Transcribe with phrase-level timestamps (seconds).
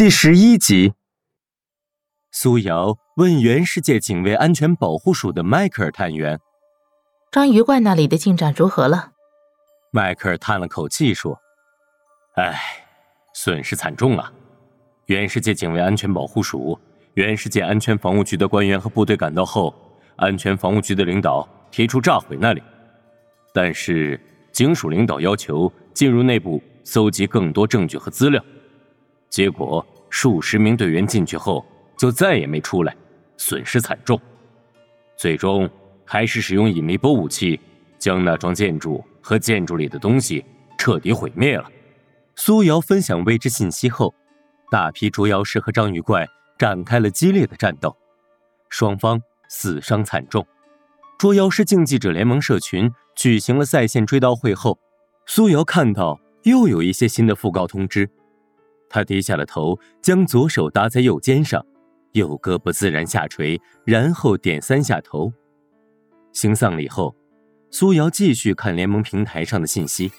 [0.00, 0.94] 第十一集，
[2.30, 6.40] 苏瑶问原世界警卫安全保护署的迈克尔探员
[7.30, 9.12] ：“章鱼怪那里的进展如何了？”
[9.92, 11.38] 迈克尔叹了口气说
[12.36, 12.58] ：“唉，
[13.34, 14.32] 损失惨重啊！
[15.04, 16.80] 原世界警卫安全保护署、
[17.12, 19.74] 原世界安全防务局的官员和部队赶到后，
[20.16, 22.62] 安全防务局的领导提出炸毁那里，
[23.52, 24.18] 但是
[24.50, 28.42] 警署领导要求进入内部搜集更多证据和资料。”
[29.30, 31.64] 结果数十名队员进去后
[31.96, 32.94] 就再也没出来，
[33.36, 34.20] 损失惨重。
[35.16, 35.70] 最终
[36.04, 37.58] 还是使用引力波武器
[37.98, 40.44] 将那幢建筑和建筑里的东西
[40.76, 41.70] 彻底毁灭了。
[42.34, 44.12] 苏瑶分享未知信息后，
[44.70, 46.26] 大批捉妖师和章鱼怪
[46.58, 47.96] 展开了激烈的战斗，
[48.68, 50.44] 双方死伤惨重。
[51.18, 54.78] 捉妖师竞技者联盟社群举行了在线追悼会后，
[55.26, 58.10] 苏瑶看到又有一些新的讣告通知。
[58.90, 61.64] 他低下了头，将左手搭在右肩上，
[62.12, 65.32] 右胳膊自然下垂，然后点三下头。
[66.32, 67.14] 行丧礼后，
[67.70, 70.10] 苏瑶继续看联盟平台上的信息。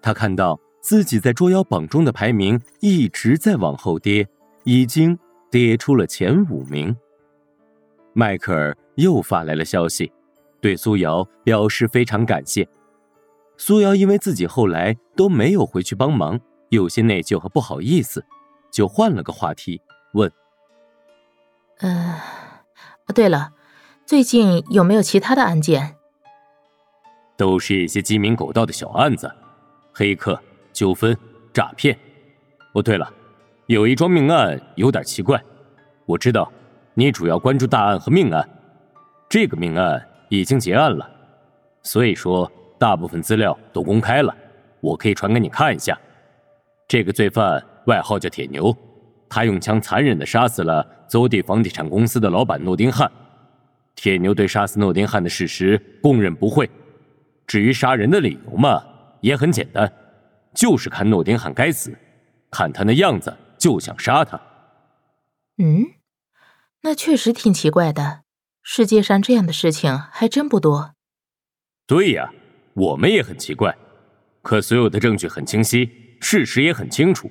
[0.00, 4.26] 他看到自己在捉妖榜中的排名一直在往后跌，
[4.62, 5.18] 已经
[5.50, 6.96] 跌出了前五名。
[8.12, 10.12] 迈克尔又发来了消息，
[10.60, 12.66] 对苏瑶表示非常感谢。
[13.56, 16.40] 苏瑶因为自己后来都没有回去帮忙。
[16.68, 18.24] 有些内疚和不好意思，
[18.72, 19.80] 就换了个话题
[20.12, 20.30] 问
[21.78, 22.14] ：“嗯，
[23.14, 23.52] 对了，
[24.04, 25.96] 最近有没有其他的案件？
[27.36, 29.30] 都是一些鸡鸣狗盗的小案子，
[29.92, 30.40] 黑客
[30.72, 31.16] 纠纷、
[31.52, 31.96] 诈骗。
[32.72, 33.12] 哦，对了，
[33.66, 35.42] 有一桩命案有点奇怪。
[36.06, 36.50] 我知道
[36.94, 38.48] 你主要关注大案和命案，
[39.28, 41.08] 这个命案已经结案了，
[41.82, 44.34] 所以说大部分资料都公开了，
[44.80, 45.98] 我可以传给你看一下。”
[46.88, 48.76] 这个罪犯外号叫铁牛，
[49.28, 53.10] 他用枪残忍地杀死了邹地房地产公司的老板诺丁汉。
[53.96, 56.70] 铁牛对杀死诺丁汉的事实供认不讳，
[57.46, 58.84] 至于杀人的理由嘛，
[59.20, 59.90] 也很简单，
[60.54, 61.96] 就是看诺丁汉该死，
[62.50, 64.40] 看他那样子就想杀他。
[65.56, 65.86] 嗯，
[66.82, 68.20] 那确实挺奇怪的，
[68.62, 70.94] 世界上这样的事情还真不多。
[71.86, 72.30] 对呀，
[72.74, 73.76] 我们也很奇怪，
[74.42, 75.90] 可所有的证据很清晰。
[76.20, 77.30] 事实也很清楚，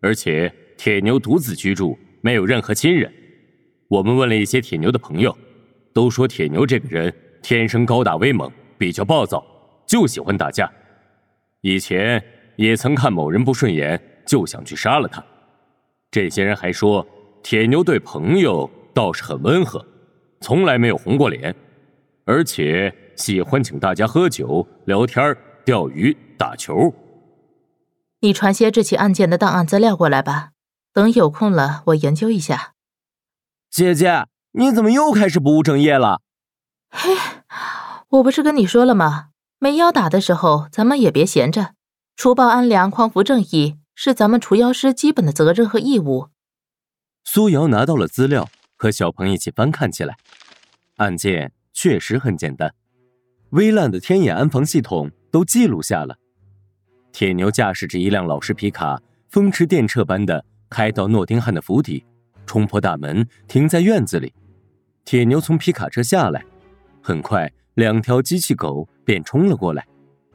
[0.00, 3.12] 而且铁牛独自居住，没有任何亲人。
[3.88, 5.36] 我们问了一些铁牛的朋友，
[5.92, 7.12] 都说铁牛这个人
[7.42, 9.44] 天生高大威猛，比较暴躁，
[9.86, 10.70] 就喜欢打架。
[11.62, 12.22] 以前
[12.56, 15.24] 也曾看某人不顺眼，就想去杀了他。
[16.10, 17.06] 这些人还说，
[17.42, 19.84] 铁牛对朋友倒是很温和，
[20.40, 21.54] 从来没有红过脸，
[22.24, 25.34] 而且喜欢请大家喝酒、聊天、
[25.64, 26.94] 钓鱼、打球。
[28.20, 30.50] 你传些这起案件的档案资料过来吧，
[30.92, 32.74] 等有空了我研究一下。
[33.70, 36.20] 姐姐，你怎么又开始不务正业了？
[36.90, 37.10] 嘿，
[38.08, 39.28] 我不是跟你说了吗？
[39.60, 41.74] 没妖打的时候，咱们也别闲着，
[42.16, 46.28] 除暴安良、匡扶正义是咱们除妖师基本的责任和义务。
[47.22, 50.16] 苏瑶拿到了资料，和小鹏一起翻看起来。
[50.96, 52.74] 案件确实很简单，
[53.50, 56.16] 微烂的天眼安防系统都记录下了。
[57.12, 62.04] 铁牛驾驶着一辆老式皮卡，风驰电掣般的开到诺丁汉的府邸，
[62.46, 64.32] 冲破大门，停在院子里。
[65.04, 66.44] 铁牛从皮卡车下来，
[67.02, 69.86] 很快，两条机器狗便冲了过来。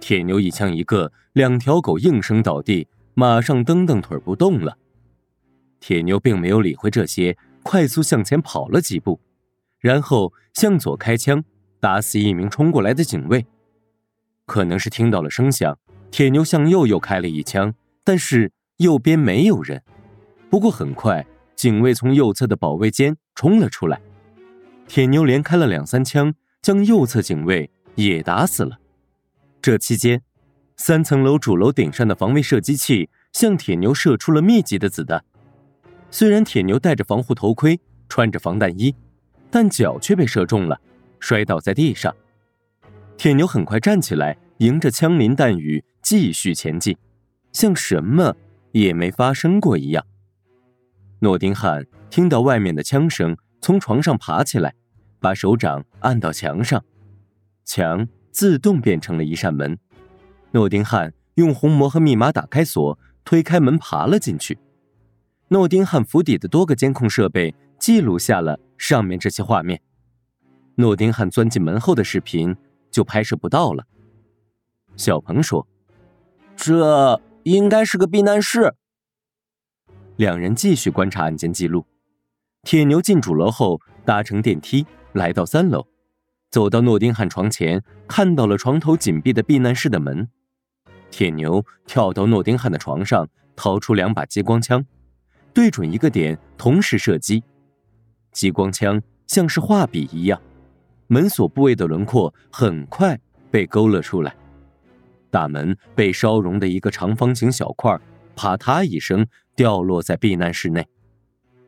[0.00, 4.76] 铁牛一枪一个，两条狗应声倒地，马上蹬蹬腿不动了。
[5.80, 9.20] 铁牛并没有理会这些，快速向前跑了几步，
[9.78, 11.42] 然后向左开枪，
[11.80, 13.46] 打死一名冲过来的警卫。
[14.44, 15.78] 可能是听到了声响。
[16.10, 19.82] 铁牛向右又开了一枪，但是右边没有人。
[20.48, 24.00] 不过很快，警卫从右侧的保卫间冲了出来。
[24.86, 28.78] 铁牛连开了两三枪，将右侧警卫也打死了。
[29.60, 30.22] 这期间，
[30.76, 35.24] 三层楼主楼顶上的防卫射击器向铁牛射出了密集的子弹。
[36.10, 38.94] 虽然铁牛戴着防护头盔，穿着防弹衣，
[39.50, 40.80] 但脚却被射中了，
[41.18, 42.14] 摔倒在地上。
[43.16, 45.84] 铁牛很快站起来，迎着枪林弹雨。
[46.08, 46.96] 继续前进，
[47.50, 48.36] 像什么
[48.70, 50.06] 也没发生过一样。
[51.18, 54.72] 诺丁汉听到外面的枪声，从床上爬起来，
[55.18, 56.84] 把手掌按到墙上，
[57.64, 59.76] 墙自动变成了一扇门。
[60.52, 64.56] 诺丁汉用虹膜和密码打开锁，推开门爬了进去。
[65.48, 69.80] 诺丁汉府邸的多个监控设备记录下了上面这些画面。
[70.76, 72.54] 诺丁汉钻进门后的视频
[72.92, 73.84] 就拍摄不到了。
[74.96, 75.66] 小鹏说。
[76.56, 78.74] 这应该是个避难室。
[80.16, 81.84] 两人继续观察案件记录。
[82.62, 85.86] 铁牛进主楼后，搭乘电梯来到三楼，
[86.50, 90.28] 走到诺丁汉床前，看到了床头紧闭的避难室的门。
[91.10, 94.84] 铁牛跳到诺丁汉的床上，掏出两把激光枪，
[95.52, 97.44] 对准一个点，同时射击。
[98.32, 100.40] 激光枪像是画笔一样，
[101.06, 103.20] 门锁部位的轮廓很快
[103.50, 104.34] 被勾勒出来。
[105.36, 108.00] 大门被烧融的一个长方形小块，
[108.34, 110.88] 啪嗒一声掉落在避难室内。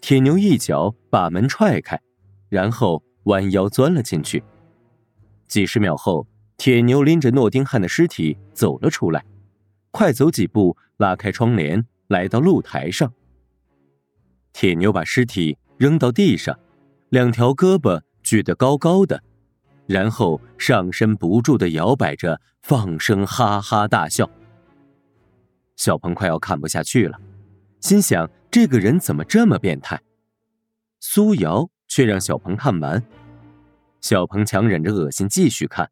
[0.00, 2.00] 铁牛一脚把门踹开，
[2.48, 4.42] 然后弯腰钻了进去。
[5.46, 6.26] 几十秒后，
[6.56, 9.26] 铁牛拎着诺丁汉的尸体走了出来，
[9.90, 13.12] 快走几步，拉开窗帘，来到露台上。
[14.54, 16.58] 铁牛把尸体扔到地上，
[17.10, 19.22] 两条胳膊举得高高的。
[19.90, 24.30] 然后上身不住的摇摆着，放声哈哈大笑。
[25.74, 27.18] 小鹏快要看不下去了，
[27.80, 30.00] 心想这个人怎么这么变态？
[31.00, 33.02] 苏瑶却让小鹏看完，
[34.00, 35.90] 小鹏强忍着恶心继续看。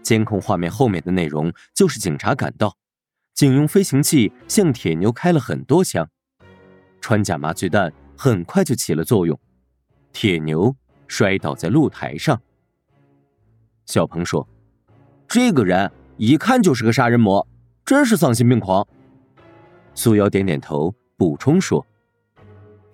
[0.00, 2.74] 监控画面后面的内容就是警察赶到，
[3.34, 6.08] 警用飞行器向铁牛开了很多枪，
[7.02, 9.38] 穿甲麻醉弹很快就起了作用，
[10.10, 10.74] 铁牛
[11.06, 12.40] 摔倒在露台上。
[13.90, 14.48] 小鹏说
[15.26, 17.44] ：“这个人一看就是个杀人魔，
[17.84, 18.86] 真是丧心病狂。”
[19.94, 21.84] 苏瑶点点头，补充说：“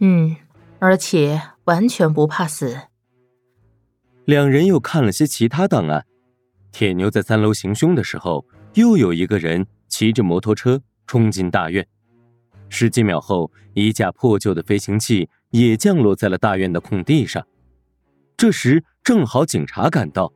[0.00, 0.34] 嗯，
[0.78, 2.80] 而且完全不怕死。”
[4.24, 6.06] 两人又看了些其他档案。
[6.72, 11.86] 铁牛在三楼行凶的时候，又有一个人骑着摩托车冲进大院。
[12.70, 17.46] 十几秒后，一架破旧的飞行器也降落在了大院的空地上。
[18.36, 20.32] 这时正好警察赶到。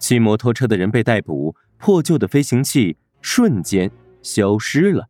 [0.00, 3.88] 骑摩托车的人被逮捕，破旧的飞行器瞬间
[4.22, 5.08] 消失了。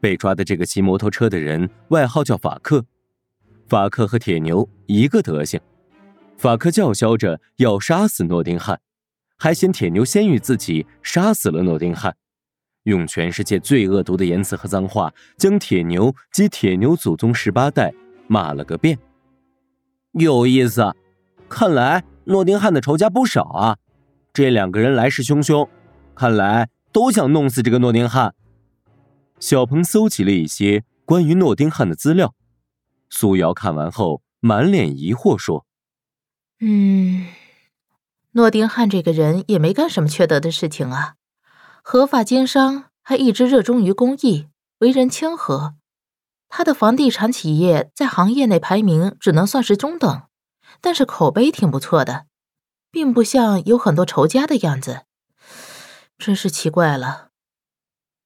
[0.00, 2.84] 被抓的这个骑摩托车的人外号叫法克，
[3.68, 5.58] 法克和铁牛一个德行。
[6.36, 8.80] 法克叫嚣着要杀死诺丁汉，
[9.36, 12.16] 还嫌铁牛先于自己杀死了诺丁汉，
[12.82, 17.92] 用全世界最恶毒的言辞和脏话将铁牛及铁牛祖宗十八代
[18.26, 18.98] 骂了个遍。
[20.12, 20.94] 有意思，
[21.48, 22.04] 看来。
[22.28, 23.78] 诺丁汉的仇家不少啊，
[24.34, 25.66] 这两个人来势汹汹，
[26.14, 28.34] 看来都想弄死这个诺丁汉。
[29.40, 32.34] 小鹏搜集了一些关于诺丁汉的资料，
[33.08, 35.64] 苏瑶看完后满脸疑惑说
[36.60, 37.28] ：“嗯，
[38.32, 41.14] 诺丁汉这个人也没干什么缺德的事情啊，
[41.82, 44.48] 合法经商，还一直热衷于公益，
[44.80, 45.76] 为人谦和。
[46.50, 50.22] 他的房地产企业在行业内排名只能算是中等。”
[50.80, 52.26] 但是口碑挺不错的，
[52.90, 55.02] 并不像有很多仇家的样子，
[56.18, 57.30] 真是奇怪了。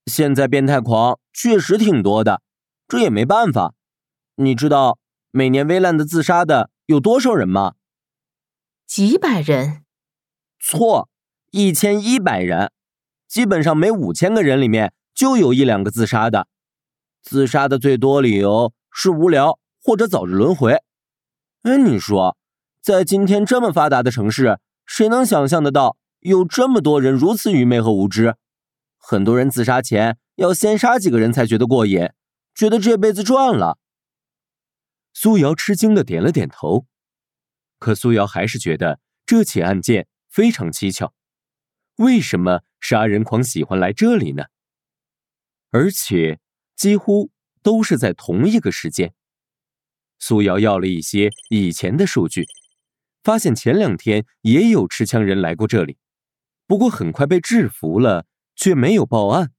[0.07, 2.43] 现在变态狂确实挺多的，
[2.89, 3.75] 这也没办法。
[4.37, 4.99] 你知道
[5.31, 7.75] 每年危难的自杀的有多少人吗？
[8.87, 9.85] 几百人？
[10.59, 11.09] 错，
[11.51, 12.73] 一千一百人。
[13.29, 16.49] 基本上每五千个人里面就有一两个自杀的。
[17.23, 20.83] 自杀的最多理由是无聊或者早日轮回。
[21.63, 22.37] 哎，你说，
[22.81, 28.35] 在今天这么发达的城市，谁能想象得到有这么多人如此愚昧和无知？
[28.99, 32.11] 很多人自杀前要先杀几个人才觉得过瘾，
[32.53, 33.79] 觉得这辈子赚了。
[35.15, 36.87] 苏瑶吃惊的点了点头，
[37.79, 41.15] 可苏瑶还是觉得这起案件非常蹊跷。
[41.97, 44.47] 为什么杀人狂喜欢来这里呢？
[45.71, 46.41] 而且
[46.75, 47.31] 几乎
[47.63, 49.15] 都是在同一个时间。
[50.25, 52.47] 苏瑶要了一些以前的数据，
[53.25, 55.99] 发现前两天也有持枪人来过这里，
[56.69, 58.25] 不过很快被制服了，
[58.55, 59.51] 却没有报案。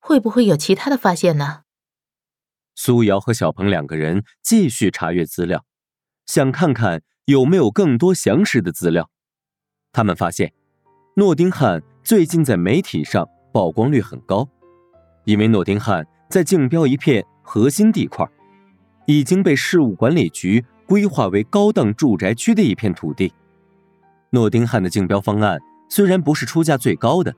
[0.00, 1.62] 会不会有其他的发现呢？
[2.74, 5.64] 苏瑶和小鹏两个人继续查阅资料，
[6.26, 9.12] 想看看有没有更多详实的资料。
[9.92, 10.52] 他们发现，
[11.14, 14.48] 诺丁汉最近在媒体上曝光率很高，
[15.24, 18.28] 因为诺丁汉在竞标一片核心地块。
[19.06, 23.32] 已经被事务管理局规划为高档住宅区的一片土地。
[24.30, 27.34] 诺丁汉的竞标方案虽然不是出价最高的，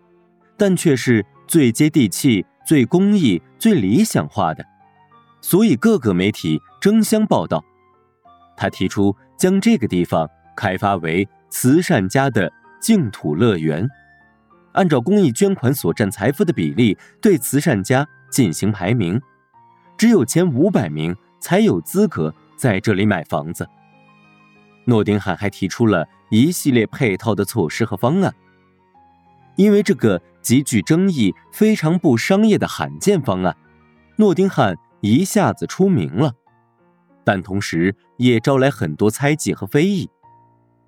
[0.56, 4.64] 但却是最接地气、最公益、最理想化的，
[5.40, 7.64] 所以各个媒体争相报道。
[8.56, 13.88] 他提出将这个地方开发为慈善家的净土乐园，
[14.73, 19.21] 按照公益捐款所占财富的比例对慈善家进行排名，
[19.99, 21.14] 只有前五百名。
[21.44, 23.68] 才有资格在这里买房子。
[24.86, 28.34] 诺丁汉还提出了一系列配套的措施和方案。
[29.56, 33.54] 因为这个极具争议、非常不商业的罕见方案，
[34.16, 36.32] 诺丁汉一下子出名了，
[37.24, 40.08] 但同时也招来很多猜忌和非议。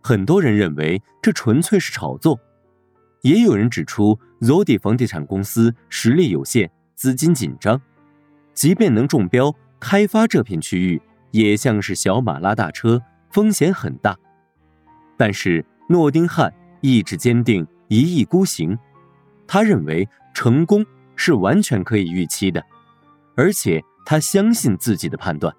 [0.02, 2.40] 很多人认为这纯粹是炒作，
[3.20, 7.78] 也有人指出 Zodi 房地产公司实力有限，资金紧张，
[8.54, 14.16] 即便能中标开发这片区域，也像是小马拉大车，风险很大。
[15.16, 18.78] 但是诺丁汉意志坚定，一意孤行，
[19.47, 22.64] 他认为成功是完全可以预期的，
[23.37, 25.54] 而且他相信自己的判断。